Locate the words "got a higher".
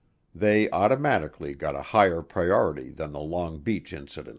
1.53-2.23